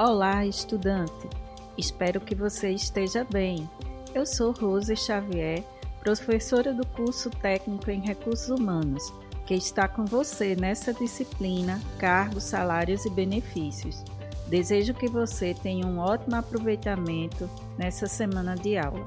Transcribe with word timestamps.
Olá, 0.00 0.46
estudante! 0.46 1.28
Espero 1.76 2.20
que 2.20 2.32
você 2.32 2.70
esteja 2.70 3.24
bem. 3.24 3.68
Eu 4.14 4.24
sou 4.24 4.52
Rose 4.52 4.94
Xavier, 4.94 5.64
professora 5.98 6.72
do 6.72 6.86
curso 6.86 7.28
técnico 7.28 7.90
em 7.90 7.98
recursos 8.06 8.48
humanos, 8.48 9.12
que 9.44 9.54
está 9.54 9.88
com 9.88 10.04
você 10.04 10.54
nessa 10.54 10.94
disciplina 10.94 11.80
Cargos, 11.98 12.44
Salários 12.44 13.06
e 13.06 13.10
Benefícios. 13.10 14.04
Desejo 14.48 14.94
que 14.94 15.08
você 15.08 15.52
tenha 15.52 15.84
um 15.84 15.98
ótimo 15.98 16.36
aproveitamento 16.36 17.50
nessa 17.76 18.06
semana 18.06 18.54
de 18.54 18.78
aula. 18.78 19.04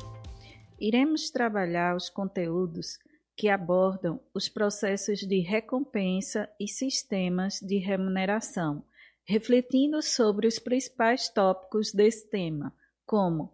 Iremos 0.78 1.30
trabalhar 1.30 1.96
os 1.96 2.10
conteúdos 2.10 3.00
que 3.38 3.48
abordam 3.48 4.20
os 4.34 4.50
processos 4.50 5.20
de 5.20 5.40
recompensa 5.40 6.50
e 6.60 6.68
sistemas 6.68 7.62
de 7.62 7.78
remuneração 7.78 8.84
refletindo 9.26 10.02
sobre 10.02 10.48
os 10.48 10.60
principais 10.60 11.30
tópicos 11.30 11.92
desse 11.92 12.30
tema, 12.30 12.74
como 13.06 13.54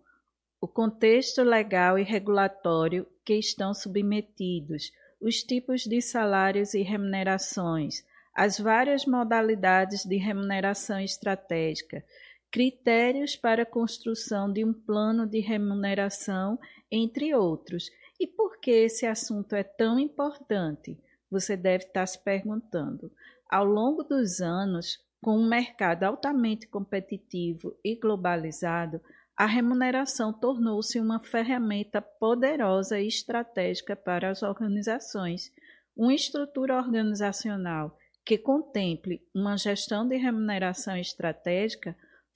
o 0.59 0.67
contexto 0.67 1.43
legal 1.43 1.99
e 1.99 2.03
regulatório 2.03 3.05
que 3.23 3.35
estão 3.35 3.73
submetidos, 3.73 4.91
os 5.21 5.43
tipos 5.43 5.83
de 5.83 6.01
salários 6.01 6.73
e 6.73 6.81
remunerações, 6.81 8.03
as 8.35 8.59
várias 8.59 9.05
modalidades 9.05 10.03
de 10.03 10.17
remuneração 10.17 10.99
estratégica, 10.99 12.03
critérios 12.51 13.35
para 13.35 13.63
a 13.63 13.65
construção 13.65 14.51
de 14.51 14.63
um 14.63 14.73
plano 14.73 15.27
de 15.27 15.39
remuneração, 15.39 16.59
entre 16.89 17.33
outros. 17.35 17.89
E 18.19 18.25
por 18.25 18.59
que 18.59 18.71
esse 18.71 19.05
assunto 19.05 19.53
é 19.53 19.63
tão 19.63 19.99
importante? 19.99 20.97
Você 21.29 21.57
deve 21.57 21.85
estar 21.85 22.05
se 22.05 22.23
perguntando. 22.23 23.11
Ao 23.49 23.65
longo 23.65 24.03
dos 24.03 24.39
anos, 24.39 24.99
com 25.21 25.37
um 25.37 25.47
mercado 25.47 26.03
altamente 26.03 26.67
competitivo 26.67 27.75
e 27.83 27.95
globalizado, 27.95 29.01
a 29.35 29.45
remuneração 29.45 30.33
tornou-se 30.33 30.99
uma 30.99 31.19
ferramenta 31.19 32.01
poderosa 32.01 32.99
e 32.99 33.07
estratégica 33.07 33.95
para 33.95 34.29
as 34.29 34.41
organizações. 34.41 35.51
Uma 35.95 36.13
estrutura 36.13 36.75
organizacional 36.75 37.95
que 38.25 38.37
contemple 38.37 39.21
uma 39.33 39.55
gestão 39.55 40.07
de 40.07 40.17
remuneração 40.17 40.97
estratégica 40.97 41.95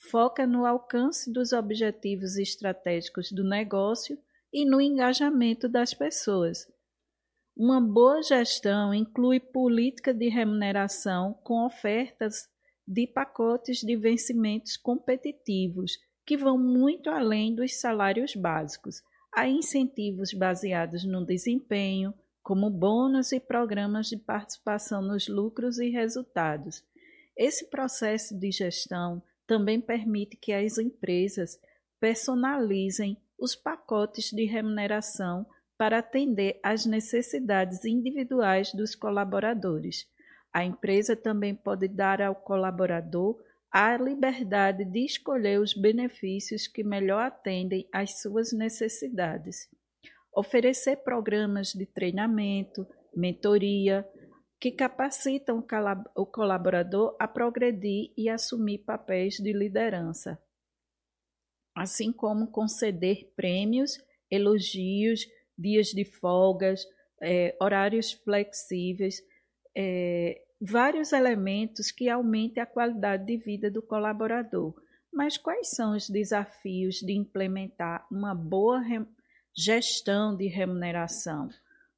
foca 0.09 0.47
no 0.47 0.65
alcance 0.65 1.31
dos 1.31 1.53
objetivos 1.53 2.37
estratégicos 2.37 3.31
do 3.31 3.43
negócio 3.43 4.17
e 4.53 4.65
no 4.65 4.79
engajamento 4.79 5.67
das 5.67 5.93
pessoas. 5.93 6.65
Uma 7.55 7.81
boa 7.81 8.21
gestão 8.21 8.93
inclui 8.93 9.39
política 9.39 10.13
de 10.13 10.29
remuneração 10.29 11.33
com 11.43 11.65
ofertas 11.65 12.47
de 12.91 13.07
pacotes 13.07 13.77
de 13.77 13.95
vencimentos 13.95 14.75
competitivos 14.75 15.93
que 16.25 16.35
vão 16.35 16.57
muito 16.57 17.09
além 17.09 17.55
dos 17.55 17.79
salários 17.79 18.35
básicos. 18.35 19.01
Há 19.33 19.47
incentivos 19.47 20.33
baseados 20.33 21.05
no 21.05 21.25
desempenho, 21.25 22.13
como 22.43 22.69
bônus 22.69 23.31
e 23.31 23.39
programas 23.39 24.07
de 24.07 24.17
participação 24.17 25.01
nos 25.01 25.29
lucros 25.29 25.79
e 25.79 25.89
resultados. 25.89 26.83
Esse 27.37 27.69
processo 27.69 28.37
de 28.37 28.51
gestão 28.51 29.23
também 29.47 29.79
permite 29.79 30.35
que 30.35 30.51
as 30.51 30.77
empresas 30.77 31.57
personalizem 31.97 33.15
os 33.39 33.55
pacotes 33.55 34.31
de 34.31 34.43
remuneração 34.43 35.45
para 35.77 35.99
atender 35.99 36.59
às 36.61 36.85
necessidades 36.85 37.85
individuais 37.85 38.73
dos 38.73 38.95
colaboradores. 38.95 40.05
A 40.53 40.65
empresa 40.65 41.15
também 41.15 41.55
pode 41.55 41.87
dar 41.87 42.21
ao 42.21 42.35
colaborador 42.35 43.41
a 43.71 43.95
liberdade 43.95 44.83
de 44.83 45.05
escolher 45.05 45.61
os 45.61 45.73
benefícios 45.73 46.67
que 46.67 46.83
melhor 46.83 47.21
atendem 47.21 47.87
às 47.91 48.21
suas 48.21 48.51
necessidades. 48.51 49.69
Oferecer 50.35 50.97
programas 50.97 51.71
de 51.71 51.85
treinamento, 51.85 52.85
mentoria, 53.15 54.05
que 54.59 54.71
capacitam 54.71 55.65
o 56.15 56.25
colaborador 56.25 57.15
a 57.19 57.27
progredir 57.27 58.11
e 58.17 58.29
assumir 58.29 58.79
papéis 58.79 59.35
de 59.35 59.53
liderança, 59.53 60.37
assim 61.75 62.11
como 62.11 62.51
conceder 62.51 63.31
prêmios, 63.35 63.97
elogios, 64.29 65.25
dias 65.57 65.87
de 65.87 66.05
folgas, 66.05 66.85
eh, 67.21 67.55
horários 67.59 68.11
flexíveis 68.11 69.21
é, 69.75 70.41
vários 70.61 71.11
elementos 71.11 71.91
que 71.91 72.07
aumentem 72.07 72.61
a 72.61 72.67
qualidade 72.67 73.25
de 73.25 73.35
vida 73.35 73.71
do 73.71 73.81
colaborador. 73.81 74.75
Mas 75.11 75.35
quais 75.35 75.71
são 75.71 75.95
os 75.95 76.07
desafios 76.07 76.97
de 76.97 77.13
implementar 77.13 78.05
uma 78.11 78.35
boa 78.35 78.79
gestão 79.57 80.37
de 80.37 80.47
remuneração? 80.47 81.49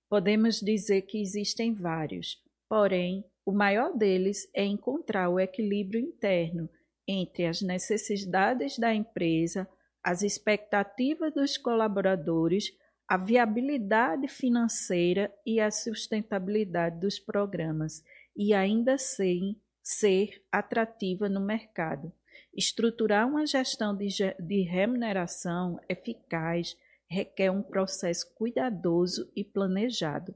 Podemos 0.10 0.62
dizer 0.62 1.02
que 1.02 1.22
existem 1.22 1.74
vários, 1.74 2.42
porém, 2.70 3.26
o 3.46 3.52
maior 3.52 3.96
deles 3.96 4.50
é 4.56 4.64
encontrar 4.64 5.30
o 5.30 5.40
equilíbrio 5.40 6.00
interno 6.00 6.70
entre 7.06 7.46
as 7.46 7.62
necessidades 7.62 8.80
da 8.80 8.94
empresa, 8.94 9.68
as 10.02 10.22
expectativas 10.22 11.34
dos 11.34 11.58
colaboradores, 11.58 12.72
a 13.06 13.18
viabilidade 13.18 14.30
financeira 14.30 15.34
e 15.46 15.60
a 15.60 15.70
sustentabilidade 15.70 17.00
dos 17.02 17.20
programas 17.20 18.02
e 18.36 18.54
ainda 18.54 18.94
assim 18.94 19.56
ser 19.82 20.44
atrativa 20.52 21.28
no 21.28 21.40
mercado. 21.40 22.12
Estruturar 22.56 23.28
uma 23.28 23.46
gestão 23.46 23.96
de, 23.96 24.08
de 24.40 24.62
remuneração 24.62 25.80
eficaz 25.90 26.78
requer 27.10 27.52
um 27.52 27.62
processo 27.62 28.34
cuidadoso 28.36 29.32
e 29.36 29.44
planejado. 29.44 30.36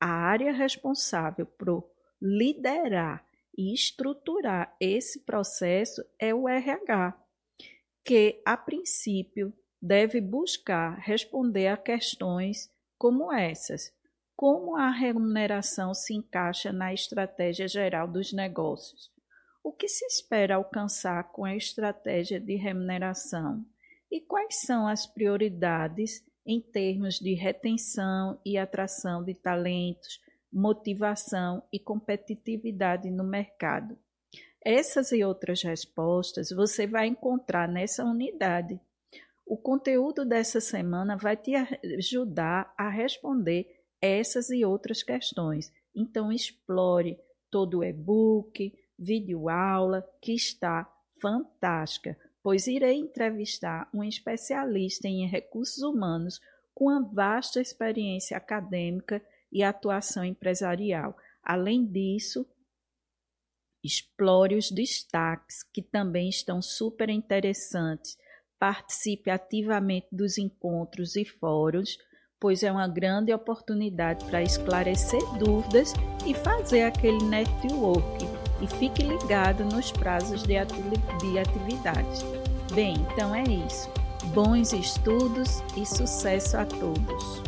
A 0.00 0.08
área 0.08 0.52
responsável 0.52 1.46
por 1.46 1.90
liderar 2.20 3.24
e 3.56 3.74
estruturar 3.74 4.76
esse 4.80 5.24
processo 5.24 6.04
é 6.18 6.34
o 6.34 6.48
RH, 6.48 7.18
que, 8.04 8.40
a 8.44 8.56
princípio, 8.56 9.52
deve 9.80 10.20
buscar 10.20 10.98
responder 10.98 11.68
a 11.68 11.76
questões 11.76 12.70
como 12.96 13.32
essas: 13.32 13.92
como 14.38 14.76
a 14.76 14.88
remuneração 14.88 15.92
se 15.92 16.14
encaixa 16.14 16.72
na 16.72 16.94
estratégia 16.94 17.66
geral 17.66 18.06
dos 18.06 18.32
negócios? 18.32 19.10
O 19.64 19.72
que 19.72 19.88
se 19.88 20.06
espera 20.06 20.54
alcançar 20.54 21.32
com 21.32 21.44
a 21.44 21.56
estratégia 21.56 22.38
de 22.38 22.54
remuneração? 22.54 23.66
E 24.08 24.20
quais 24.20 24.60
são 24.60 24.86
as 24.86 25.04
prioridades 25.08 26.24
em 26.46 26.60
termos 26.60 27.18
de 27.18 27.34
retenção 27.34 28.40
e 28.46 28.56
atração 28.56 29.24
de 29.24 29.34
talentos, 29.34 30.20
motivação 30.52 31.60
e 31.72 31.80
competitividade 31.80 33.10
no 33.10 33.24
mercado? 33.24 33.98
Essas 34.64 35.10
e 35.10 35.24
outras 35.24 35.64
respostas 35.64 36.50
você 36.50 36.86
vai 36.86 37.08
encontrar 37.08 37.66
nessa 37.66 38.04
unidade 38.04 38.80
o 39.48 39.56
conteúdo 39.56 40.26
dessa 40.26 40.60
semana 40.60 41.16
vai 41.16 41.34
te 41.34 41.54
ajudar 41.96 42.72
a 42.76 42.90
responder 42.90 43.77
essas 44.00 44.50
e 44.50 44.64
outras 44.64 45.02
questões. 45.02 45.72
Então, 45.94 46.32
explore 46.32 47.18
todo 47.50 47.78
o 47.78 47.84
e-book, 47.84 48.72
vídeo-aula, 48.98 50.06
que 50.20 50.32
está 50.32 50.90
fantástica, 51.20 52.16
pois 52.42 52.66
irei 52.66 52.94
entrevistar 52.94 53.88
um 53.92 54.04
especialista 54.04 55.08
em 55.08 55.26
recursos 55.26 55.82
humanos 55.82 56.40
com 56.74 56.86
uma 56.86 57.02
vasta 57.12 57.60
experiência 57.60 58.36
acadêmica 58.36 59.22
e 59.50 59.62
atuação 59.62 60.24
empresarial. 60.24 61.16
Além 61.42 61.84
disso, 61.84 62.46
explore 63.82 64.56
os 64.56 64.70
destaques, 64.70 65.62
que 65.62 65.82
também 65.82 66.28
estão 66.28 66.62
super 66.62 67.08
interessantes 67.08 68.16
participe 68.58 69.30
ativamente 69.30 70.08
dos 70.10 70.36
encontros 70.36 71.16
e 71.16 71.24
fóruns, 71.24 71.96
pois 72.40 72.62
é 72.62 72.70
uma 72.70 72.86
grande 72.86 73.32
oportunidade 73.32 74.24
para 74.26 74.42
esclarecer 74.42 75.20
dúvidas 75.38 75.92
e 76.26 76.34
fazer 76.34 76.82
aquele 76.82 77.22
network. 77.24 78.26
E 78.60 78.66
fique 78.66 79.02
ligado 79.02 79.64
nos 79.64 79.90
prazos 79.92 80.42
de 80.42 80.56
atividades. 80.56 82.24
Bem, 82.74 82.94
então 83.12 83.34
é 83.34 83.42
isso. 83.42 83.90
Bons 84.34 84.72
estudos 84.72 85.62
e 85.76 85.86
sucesso 85.86 86.56
a 86.56 86.66
todos! 86.66 87.47